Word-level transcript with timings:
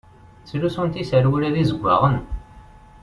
Ttlussunt 0.41 0.99
iserwula 1.01 1.49
d 1.53 1.55
izeggaɣen. 1.61 2.17